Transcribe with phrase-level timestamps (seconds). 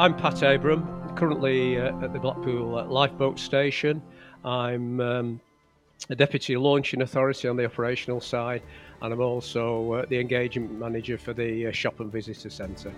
[0.00, 4.00] I'm Pat Abram, currently uh, at the Blackpool uh, Lifeboat Station.
[4.46, 5.40] I'm um,
[6.08, 8.62] a Deputy Launching Authority on the operational side,
[9.02, 12.94] and I'm also uh, the Engagement Manager for the uh, Shop and Visitor Centre.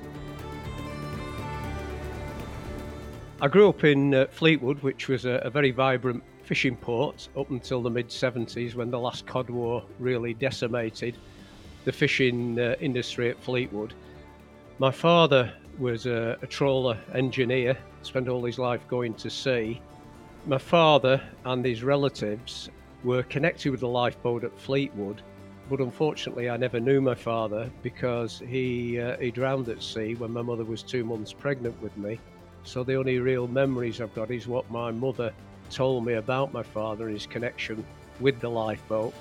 [3.40, 7.50] I grew up in uh, Fleetwood, which was a, a very vibrant fishing port up
[7.50, 11.16] until the mid 70s when the last Cod War really decimated
[11.84, 13.92] the fishing uh, industry at Fleetwood.
[14.78, 19.80] My father was a, a trawler engineer, spent all his life going to sea.
[20.46, 22.70] My father and his relatives
[23.04, 25.22] were connected with the lifeboat at Fleetwood,
[25.70, 30.32] but unfortunately, I never knew my father because he uh, he drowned at sea when
[30.32, 32.18] my mother was two months pregnant with me.
[32.64, 35.32] So the only real memories I've got is what my mother
[35.70, 37.84] told me about my father and his connection
[38.20, 39.14] with the lifeboat.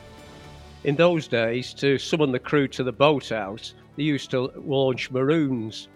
[0.83, 5.87] In those days, to summon the crew to the boathouse, they used to launch maroons.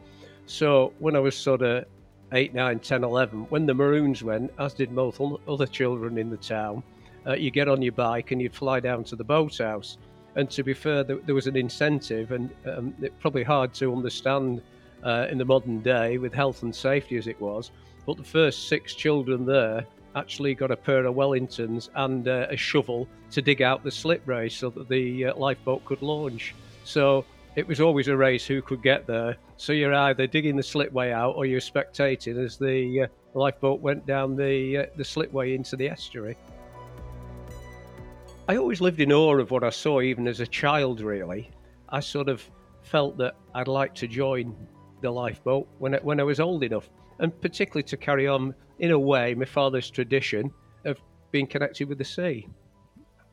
[0.45, 1.85] So when I was sort of
[2.31, 6.37] 8, 9, 10, 11, when the maroons went, as did most other children in the
[6.37, 6.83] town,
[7.27, 9.97] uh, you get on your bike and you'd fly down to the boathouse.
[10.35, 14.61] And to be fair, there, was an incentive, and um, it's probably hard to understand
[15.03, 17.71] uh, in the modern day with health and safety as it was.
[18.05, 22.57] But the first six children there actually got a pair of Wellingtons and uh, a
[22.57, 26.53] shovel to dig out the slip race so that the uh, lifeboat could launch.
[26.83, 29.37] So it was always a race who could get there.
[29.57, 34.05] So you're either digging the slipway out or you're spectating as the uh, lifeboat went
[34.05, 36.35] down the uh, the slipway into the estuary.
[38.47, 41.01] I always lived in awe of what I saw, even as a child.
[41.01, 41.49] Really,
[41.89, 42.43] I sort of
[42.83, 44.55] felt that I'd like to join
[45.01, 48.91] the lifeboat when I, when I was old enough, and particularly to carry on in
[48.91, 50.51] a way my father's tradition
[50.83, 50.99] of
[51.31, 52.47] being connected with the sea.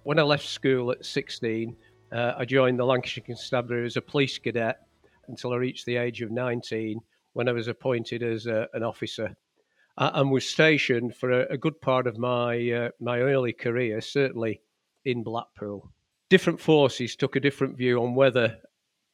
[0.04, 1.76] When I left school at 16,
[2.12, 4.80] uh, I joined the Lancashire Constabulary as a police cadet
[5.28, 7.00] until I reached the age of 19
[7.32, 9.34] when I was appointed as a, an officer
[9.98, 14.00] uh, and was stationed for a, a good part of my, uh, my early career,
[14.00, 14.60] certainly
[15.04, 15.90] in Blackpool.
[16.28, 18.58] Different forces took a different view on whether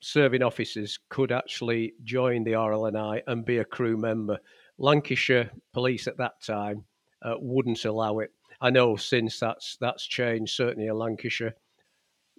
[0.00, 4.38] serving officers could actually join the RNLI and be a crew member.
[4.78, 6.84] Lancashire Police at that time
[7.22, 8.32] uh, wouldn't allow it.
[8.60, 11.54] I know since that's that's changed, certainly in Lancashire.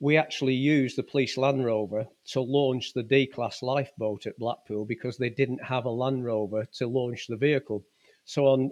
[0.01, 4.85] We actually used the police Land Rover to launch the D class lifeboat at Blackpool
[4.85, 7.83] because they didn't have a Land Rover to launch the vehicle.
[8.23, 8.71] So on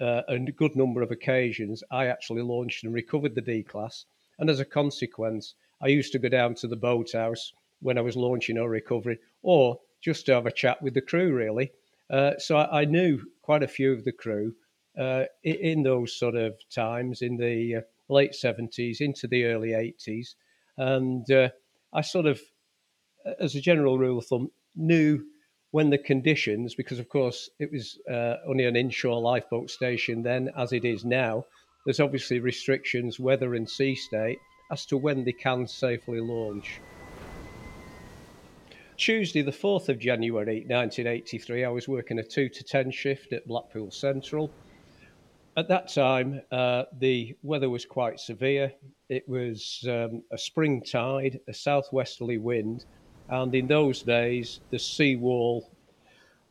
[0.00, 4.04] uh, a good number of occasions, I actually launched and recovered the D class,
[4.38, 8.16] and as a consequence, I used to go down to the boathouse when I was
[8.16, 11.72] launching or recovering, or just to have a chat with the crew, really.
[12.08, 14.54] Uh, so I, I, knew quite a few of the crew
[14.96, 19.70] uh, in, in, those sort of times in the uh, late 70s into the early
[19.70, 20.34] 80s.
[20.78, 21.50] And uh,
[21.92, 22.40] I sort of,
[23.38, 25.24] as a general rule of thumb, knew
[25.72, 30.50] when the conditions, because of course it was uh, only an inshore lifeboat station then,
[30.56, 31.44] as it is now,
[31.84, 34.38] there's obviously restrictions, weather and sea state,
[34.70, 36.80] as to when they can safely launch.
[38.96, 43.46] Tuesday, the 4th of January 1983, I was working a 2 to 10 shift at
[43.46, 44.50] Blackpool Central.
[45.58, 48.72] At that time, uh, the weather was quite severe.
[49.08, 52.84] It was um, a spring tide, a southwesterly wind,
[53.28, 55.68] and in those days, the seawall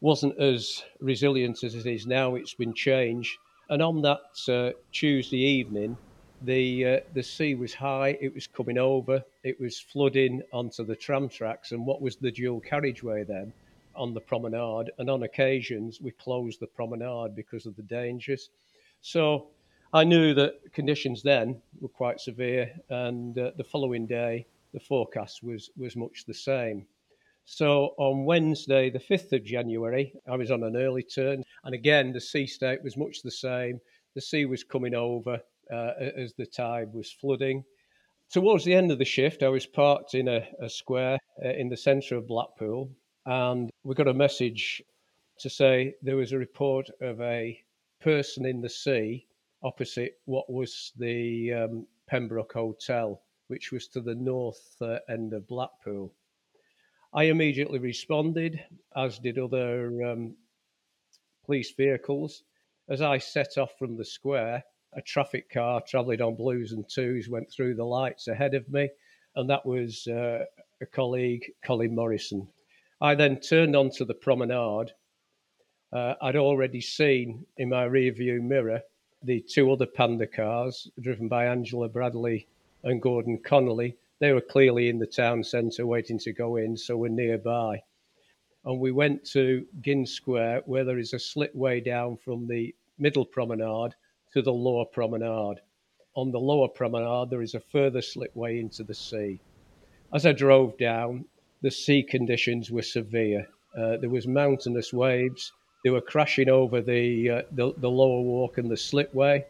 [0.01, 2.35] wasn't as resilient as it is now.
[2.35, 3.37] It's been changed.
[3.69, 4.19] And on that
[4.49, 5.95] uh, Tuesday evening,
[6.41, 8.17] the uh, the sea was high.
[8.19, 9.23] It was coming over.
[9.41, 13.53] It was flooding onto the tram tracks and what was the dual carriageway then
[13.95, 14.91] on the promenade.
[14.97, 18.49] And on occasions we closed the promenade because of the dangers.
[19.01, 19.49] So
[19.93, 25.43] I knew that conditions then were quite severe, and uh, the following day the forecast
[25.43, 26.85] was was much the same.
[27.45, 32.11] So on Wednesday, the 5th of January, I was on an early turn, and again
[32.11, 33.79] the sea state was much the same.
[34.15, 35.39] The sea was coming over,
[35.71, 37.63] uh, as the tide was flooding.
[38.29, 41.69] Towards the end of the shift, I was parked in a, a square uh, in
[41.69, 42.91] the centre of Blackpool,
[43.25, 44.83] and we got a message
[45.39, 47.63] to say there was a report of a
[48.01, 49.27] person in the sea
[49.63, 55.47] opposite what was the um, Pembroke Hotel, which was to the north uh, end of
[55.47, 56.13] Blackpool.
[57.13, 58.63] I immediately responded,
[58.95, 60.35] as did other um,
[61.45, 62.43] police vehicles.
[62.89, 67.29] As I set off from the square, a traffic car travelling on blues and twos
[67.29, 68.89] went through the lights ahead of me,
[69.35, 70.43] and that was uh,
[70.81, 72.47] a colleague, Colin Morrison.
[73.01, 74.91] I then turned onto the promenade.
[75.93, 78.81] Uh, I'd already seen in my rearview mirror
[79.23, 82.47] the two other Panda cars driven by Angela Bradley
[82.83, 83.95] and Gordon Connolly.
[84.19, 87.81] They were clearly in the town centre waiting to go in, so we're nearby.
[88.65, 93.25] and we went to Gynn Square, where there is a slipway down from the middle
[93.25, 93.95] promenade
[94.33, 95.61] to the lower promenade.
[96.15, 99.39] On the lower promenade, there is a further slipway into the sea.
[100.13, 101.25] As I drove down,
[101.61, 103.47] the sea conditions were severe.
[103.75, 105.53] Uh, there was mountainous waves.
[105.87, 109.45] They were crashing over the, uh, the, the lower walk and the slipway.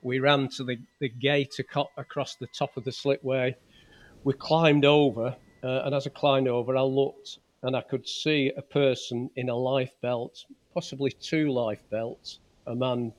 [0.00, 1.60] We ran to the, the gate
[1.98, 3.54] across the top of the slipway.
[4.24, 8.52] We climbed over, uh, and as I climbed over, I looked and I could see
[8.56, 13.12] a person in a life belt, possibly two life belts, a man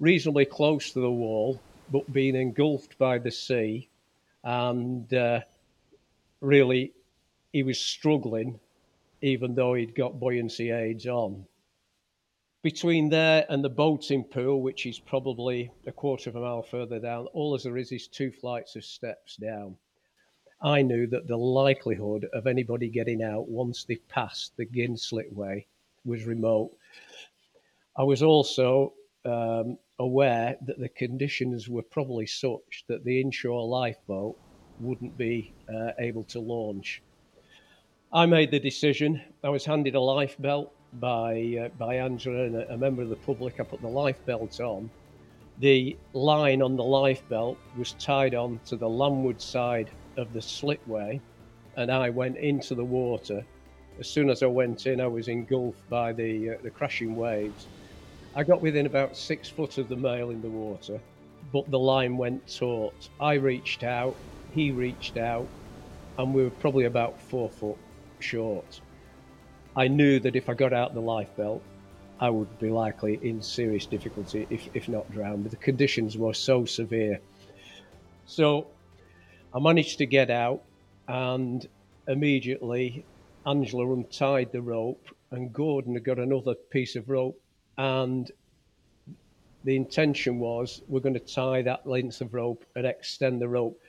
[0.00, 1.60] reasonably close to the wall,
[1.92, 3.88] but being engulfed by the sea.
[4.42, 5.42] And uh,
[6.40, 6.94] really,
[7.52, 8.58] he was struggling,
[9.22, 11.46] even though he'd got buoyancy aids on.
[12.62, 16.98] Between there and the boating pool, which is probably a quarter of a mile further
[16.98, 19.78] down, all there is is two flights of steps down.
[20.60, 25.64] I knew that the likelihood of anybody getting out once they passed the Gynn Slipway
[26.04, 26.76] was remote.
[27.96, 28.92] I was also
[29.24, 34.36] um, aware that the conditions were probably such that the inshore lifeboat
[34.80, 37.00] wouldn't be uh, able to launch.
[38.12, 39.22] I made the decision.
[39.42, 43.10] I was handed a life belt by uh, by Angela and a, a member of
[43.10, 43.60] the public.
[43.60, 44.90] I put the life belt on.
[45.58, 50.42] The line on the life belt was tied on to the landward side of the
[50.42, 51.22] slipway
[51.76, 53.46] and I went into the water.
[53.98, 57.68] As soon as I went in, I was engulfed by the, uh, the crashing waves.
[58.34, 61.00] I got within about six foot of the male in the water,
[61.52, 63.10] but the line went taut.
[63.20, 64.20] I reached out,
[64.50, 65.50] he reached out,
[66.18, 67.78] and we were probably about four foot
[68.20, 68.80] short.
[69.76, 71.62] I knew that if I got out the life belt,
[72.18, 75.44] I would be likely in serious difficulty, if, if not drowned.
[75.44, 77.20] But the conditions were so severe.
[78.26, 78.66] So
[79.54, 80.62] I managed to get out,
[81.08, 81.66] and
[82.06, 83.04] immediately
[83.46, 87.40] Angela untied the rope, and Gordon had got another piece of rope,
[87.78, 88.30] and
[89.64, 93.80] the intention was we're going to tie that length of rope and extend the rope.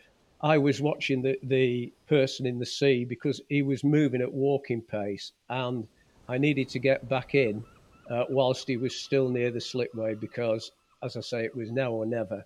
[0.44, 4.82] I was watching the, the person in the sea because he was moving at walking
[4.82, 5.88] pace, and
[6.28, 7.64] I needed to get back in
[8.10, 10.72] uh, whilst he was still near the slipway because,
[11.04, 12.46] as I say, it was now or never.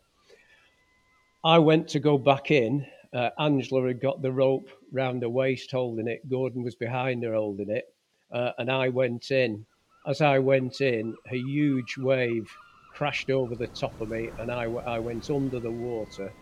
[1.43, 5.71] I went to go back in, uh, Angela had got the rope round her waist
[5.71, 6.27] holding it.
[6.29, 7.85] Gordon was behind her holding it.
[8.31, 9.65] Uh, and I went in.
[10.05, 12.49] As I went in, a huge wave
[12.93, 16.33] crashed over the top of me and I, I went under the water.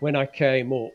[0.00, 0.92] When I came up,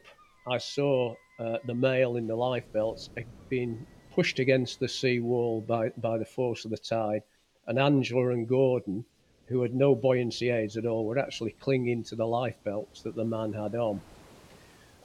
[0.48, 3.10] I saw uh, the male in the life belts
[3.50, 7.24] being pushed against the sea wall by, by the force of the tide.
[7.68, 9.04] And Angela and Gordon,
[9.48, 13.16] who had no buoyancy aids at all, were actually clinging to the life belts that
[13.16, 14.02] the man had on.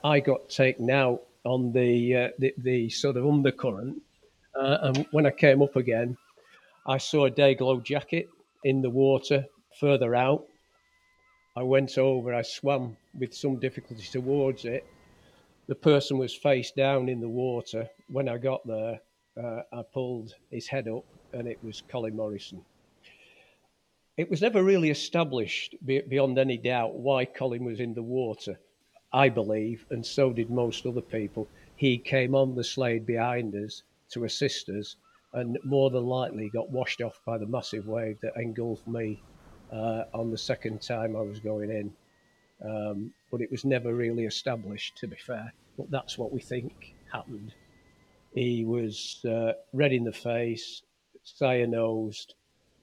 [0.04, 4.02] I got taken out on the uh, the, the, sort of undercurrent,
[4.54, 6.16] uh, and when I came up again,
[6.86, 8.28] I saw a day glow jacket
[8.64, 9.46] in the water
[9.80, 10.46] further out.
[11.58, 14.84] I went over, I swam with some difficulty towards it.
[15.68, 17.88] The person was face down in the water.
[18.08, 19.00] When I got there,
[19.42, 22.62] uh, I pulled his head up, and it was Colin Morrison.
[24.18, 28.58] It was never really established beyond any doubt why Colin was in the water.
[29.10, 33.82] I believe, and so did most other people, he came on the Slade behind us
[34.10, 34.96] to assist us
[35.32, 39.22] and more than likely got washed off by the massive wave that engulfed me
[39.72, 41.92] uh, on the second time I was going in.
[42.64, 45.52] Um, but it was never really established, to be fair.
[45.76, 47.54] But that's what we think happened.
[48.34, 50.82] He was uh, red in the face,
[51.24, 52.34] cyanosed,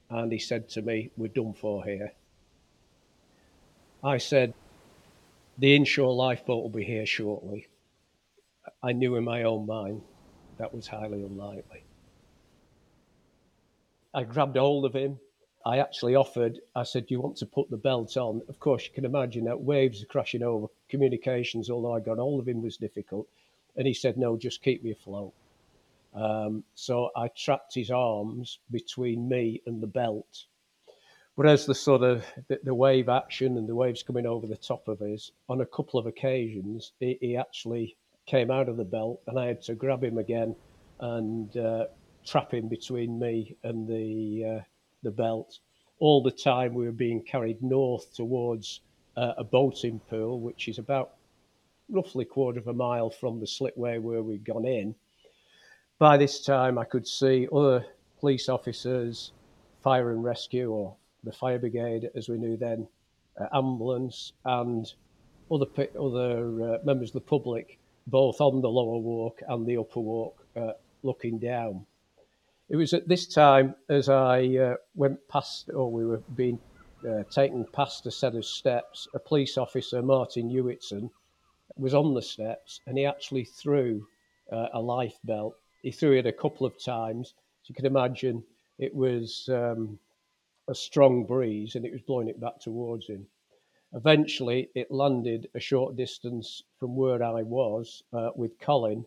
[0.09, 2.13] and he said to me, We're done for here.
[4.03, 4.53] I said,
[5.57, 7.67] the inshore lifeboat will be here shortly.
[8.81, 10.01] I knew in my own mind
[10.57, 11.83] that was highly unlikely.
[14.13, 15.19] I grabbed hold of him.
[15.65, 18.41] I actually offered, I said, Do you want to put the belt on?
[18.49, 20.67] Of course, you can imagine that waves are crashing over.
[20.89, 23.27] Communications, although I got hold of him, was difficult.
[23.75, 25.33] And he said, No, just keep me afloat.
[26.13, 30.45] Um, so I trapped his arms between me and the belt
[31.35, 34.57] but as the sort of the, the, wave action and the waves coming over the
[34.57, 38.83] top of us, on a couple of occasions, he, he actually came out of the
[38.83, 40.55] belt, and I had to grab him again
[40.99, 41.85] and uh,
[42.23, 44.63] trap him between me and the uh,
[45.03, 45.59] the belt.
[45.99, 48.81] All the time we were being carried north towards
[49.15, 51.15] uh, a boating pool, which is about
[51.89, 54.95] roughly a quarter of a mile from the slipway where we'd gone in.
[55.99, 57.85] By this time, I could see other
[58.19, 59.31] police officers,
[59.81, 62.87] fire and rescue, or the fire brigade, as we knew then,
[63.39, 64.91] uh, ambulance, and
[65.51, 65.65] other
[65.99, 70.45] other uh, members of the public, both on the lower walk and the upper walk,
[70.55, 70.71] uh,
[71.03, 71.85] looking down.
[72.69, 76.59] It was at this time as I uh, went past, or we were being
[77.07, 81.09] uh, taken past a set of steps, a police officer, Martin Hewitson,
[81.75, 84.07] was on the steps and he actually threw
[84.51, 85.55] uh, a life belt.
[85.81, 87.33] He threw it a couple of times.
[87.63, 88.43] So you can imagine
[88.77, 89.99] it was um,
[90.67, 93.25] a strong breeze and it was blowing it back towards him.
[93.93, 99.05] Eventually, it landed a short distance from where I was uh, with Colin,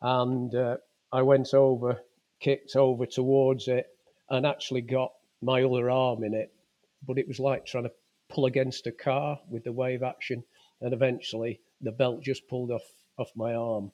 [0.00, 0.76] and uh,
[1.10, 2.00] I went over,
[2.42, 3.86] kicked over towards it,
[4.30, 6.52] and actually got my other arm in it.
[7.06, 7.92] But it was like trying to
[8.28, 10.44] pull against a car with the wave action,
[10.80, 12.84] and eventually the belt just pulled off
[13.18, 13.90] off my arm.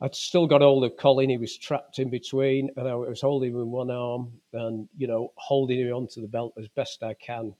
[0.00, 1.30] I'd still got hold of Colin.
[1.30, 5.06] He was trapped in between, and I was holding him in one arm and, you
[5.06, 7.54] know, holding him onto the belt as best I can.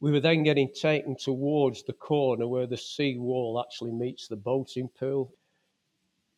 [0.00, 4.36] We were then getting taken towards the corner where the sea wall actually meets the
[4.36, 5.32] boating pool.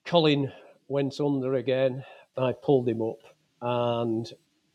[0.04, 0.52] Colin
[0.88, 2.04] went under again.
[2.36, 3.18] I pulled him up,
[3.60, 4.30] and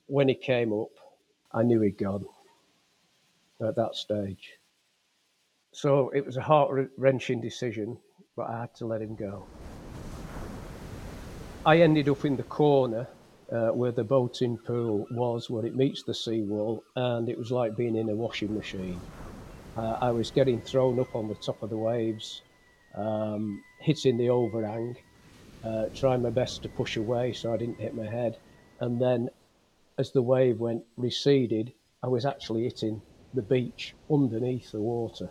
[0.08, 0.92] when he came up,
[1.52, 2.26] I knew he'd gone
[3.62, 4.58] at that stage.
[5.72, 7.98] So it was a heart wrenching decision,
[8.36, 9.46] but I had to let him go.
[11.66, 13.08] I ended up in the corner
[13.52, 17.78] uh, where the boating pool was, where it meets the seawall, and it was like
[17.78, 19.00] being in a washing machine.
[19.78, 22.42] Uh, I was getting thrown up on the top of the waves,
[22.96, 24.98] um, hitting the overhang,
[25.64, 28.38] uh, trying my best to push away so I didn't hit my head.
[28.80, 29.30] And then,
[29.98, 33.02] as the wave went receded, I was actually hitting
[33.34, 35.30] the beach underneath the water.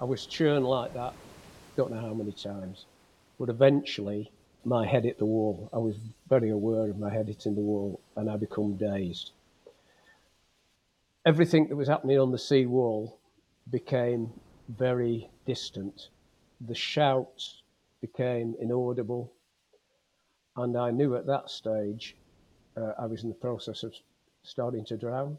[0.00, 1.14] I was churned like that,
[1.76, 2.86] don't know how many times.
[3.38, 4.30] But eventually,
[4.64, 5.68] my head hit the wall.
[5.72, 5.96] I was
[6.28, 9.32] very aware of my head hitting the wall and I become dazed.
[11.26, 13.18] Everything that was happening on the sea wall
[13.70, 14.32] became
[14.68, 16.08] very distant.
[16.60, 17.62] The shouts
[18.00, 19.33] became inaudible.
[20.56, 22.16] And I knew at that stage
[22.76, 23.94] uh, I was in the process of
[24.42, 25.36] starting to drown.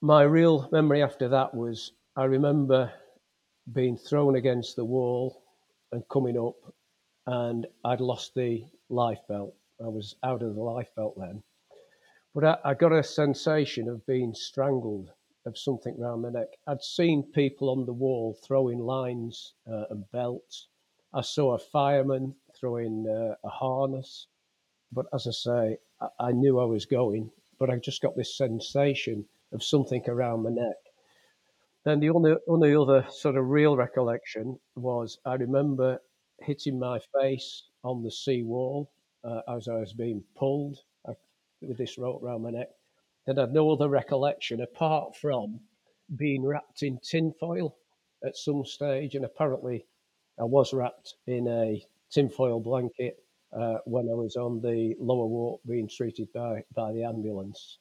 [0.00, 2.92] My real memory after that was I remember
[3.72, 5.42] being thrown against the wall
[5.92, 6.56] and coming up,
[7.26, 9.54] and I'd lost the life belt.
[9.82, 11.42] I was out of the life belt then.
[12.34, 15.10] But I, I got a sensation of being strangled,
[15.46, 16.48] of something around my neck.
[16.66, 20.68] I'd seen people on the wall throwing lines uh, and belts.
[21.16, 24.26] I saw a fireman throwing uh, a harness.
[24.90, 27.30] But as I say, I, I knew I was going,
[27.60, 30.76] but I just got this sensation of something around my neck.
[31.84, 36.00] Then the only, only other sort of real recollection was I remember
[36.40, 38.90] hitting my face on the sea wall
[39.22, 41.14] uh, as I was being pulled uh,
[41.60, 42.70] with this rope around my neck.
[43.24, 45.60] Then I had no other recollection apart from
[46.16, 47.76] being wrapped in tinfoil
[48.24, 49.86] at some stage, and apparently
[50.38, 53.22] I was wrapped in a tinfoil blanket
[53.52, 57.78] uh, when I was on the lower walk being treated by, by the ambulance.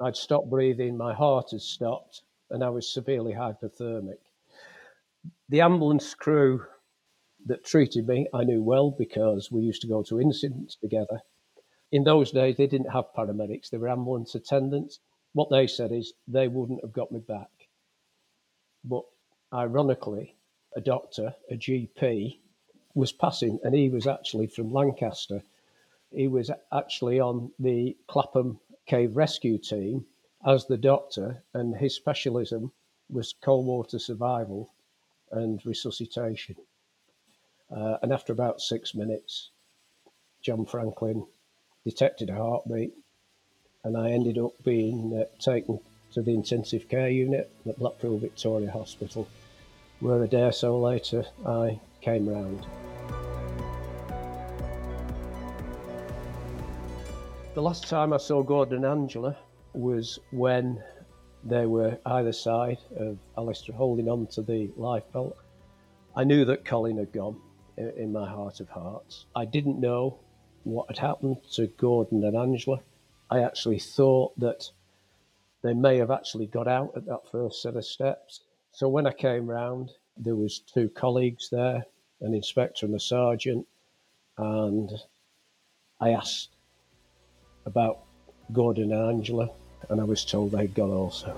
[0.00, 4.18] I'd stopped breathing, my heart had stopped, and I was severely hypothermic.
[5.48, 6.66] The ambulance crew
[7.46, 11.20] that treated me, I knew well because we used to go to incidents together.
[11.92, 15.00] In those days, they didn't have paramedics, they were ambulance attendants.
[15.32, 17.50] What they said is they wouldn't have got me back.
[18.84, 19.04] But
[19.52, 20.36] ironically,
[20.76, 22.38] a doctor, a GP,
[22.94, 25.42] was passing, and he was actually from Lancaster.
[26.10, 30.06] He was actually on the Clapham Cave Rescue Team
[30.46, 32.72] as the doctor, and his specialism
[33.10, 34.70] was cold water survival
[35.32, 36.56] and resuscitation.
[37.74, 39.50] Uh, and after about six minutes,
[40.42, 41.26] John Franklin
[41.84, 42.94] detected a heartbeat,
[43.82, 45.80] and I ended up being uh, taken
[46.12, 49.26] to the intensive care unit at Blackpool Victoria Hospital,
[50.04, 52.66] where a day or so later I came round.
[57.54, 59.34] The last time I saw Gordon and Angela
[59.72, 60.82] was when
[61.42, 65.38] they were either side of Alistair holding on to the lifebelt.
[66.14, 67.40] I knew that Colin had gone
[67.78, 69.24] in my heart of hearts.
[69.34, 70.18] I didn't know
[70.64, 72.80] what had happened to Gordon and Angela.
[73.30, 74.70] I actually thought that
[75.62, 78.40] they may have actually got out at that first set of steps.
[78.74, 81.84] So when I came round, there was two colleagues there,
[82.20, 83.68] an inspector and a sergeant,
[84.36, 84.90] and
[86.00, 86.48] I asked
[87.66, 88.00] about
[88.52, 89.48] Gordon and Angela
[89.88, 91.36] and I was told they'd gone also.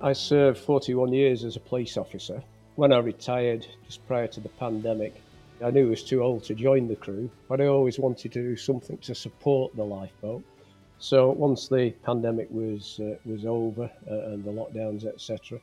[0.00, 2.44] I served 41 years as a police officer.
[2.76, 5.20] When I retired, just prior to the pandemic,
[5.64, 8.42] I knew I was too old to join the crew, but I always wanted to
[8.42, 10.44] do something to support the lifeboat.
[10.98, 15.58] So once the pandemic was uh, was over uh, and the lockdowns, etc.,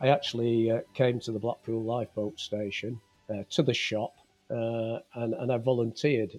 [0.00, 3.00] I actually uh, came to the Blackpool Lifeboat Station
[3.30, 4.14] uh, to the shop
[4.50, 6.32] uh, and, and I volunteered.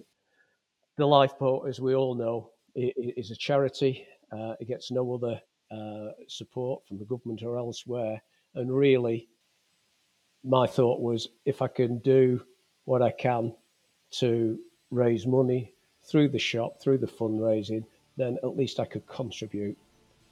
[0.98, 4.06] The lifeboat, as we all know, is a charity.
[4.30, 5.40] Uh, it gets no other
[6.28, 8.20] support from the government or elsewhere,
[8.54, 9.28] and really,
[10.44, 12.42] my thought was if I can do
[12.88, 13.52] what I can
[14.10, 14.58] to
[14.90, 17.84] raise money through the shop, through the fundraising,
[18.16, 19.76] then at least I could contribute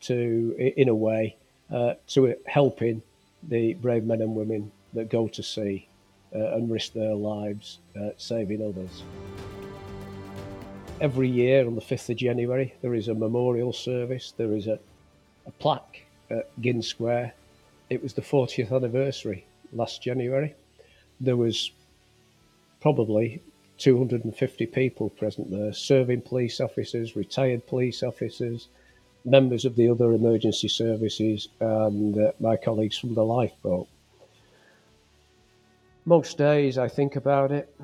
[0.01, 1.37] to, in a way,
[1.71, 3.03] uh, to helping
[3.43, 5.87] the brave men and women that go to sea
[6.35, 9.03] uh, and risk their lives uh, saving others.
[11.03, 14.79] Every year on the 5th of January, there is a memorial service, there is a,
[15.47, 17.35] a plaque at Gynn Square.
[17.91, 19.45] It was the 40th anniversary
[19.75, 20.55] last January.
[21.21, 21.71] There was
[22.87, 23.43] probably
[23.79, 28.69] 250 people present there, serving police officers, retired police officers,
[29.25, 33.89] members of the other emergency services, and uh, my colleagues from the lifeboat.
[36.05, 37.75] Most days I think about it.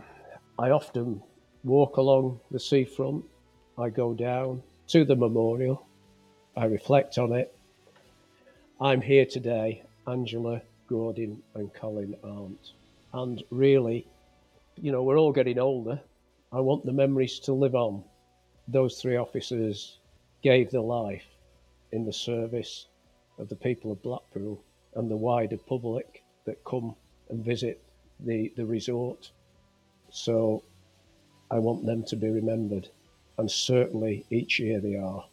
[0.57, 1.21] I often
[1.65, 3.25] walk along the seafront.
[3.77, 5.85] I go down to the memorial.
[6.57, 7.53] I reflect on it.
[8.81, 12.71] I'm here today, Angela, Gordon, and Colin aren't.
[13.13, 14.07] And really,
[14.77, 16.01] you know, we're all getting older.
[16.53, 18.05] I want the memories to live on.
[18.69, 19.99] Those three officers
[20.43, 21.25] gave their life
[21.93, 22.87] in the service
[23.39, 24.63] of the people of Blackpool
[24.95, 26.95] and the wider public that come
[27.31, 27.83] and visit
[28.21, 29.31] the, the resort.
[30.11, 30.63] So
[31.51, 32.89] I want them to be remembered.
[33.39, 35.25] And certainly each year they are.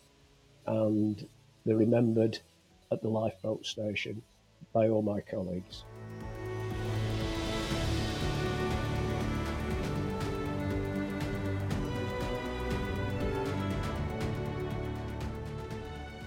[0.65, 1.27] And
[1.65, 2.39] they're remembered
[2.91, 4.21] at the lifeboat station
[4.73, 5.83] by all my colleagues.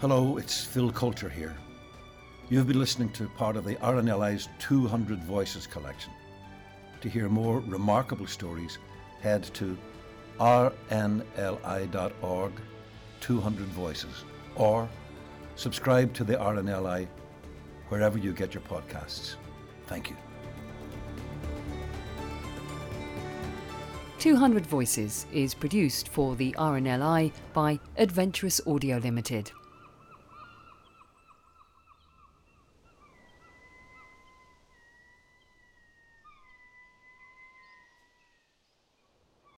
[0.02, 1.56] Hello, it's Phil Coulter here.
[2.50, 6.12] You've been listening to part of the RNLI's 200 Voices collection.
[7.02, 8.78] To hear more remarkable stories,
[9.20, 9.78] head to
[10.40, 11.32] rnli.org
[13.20, 14.24] 200 Voices
[14.56, 14.88] or
[15.54, 17.06] subscribe to the RNLI
[17.86, 19.36] wherever you get your podcasts.
[19.86, 20.16] Thank you.
[24.18, 29.52] 200 Voices is produced for the RNLI by Adventurous Audio Limited.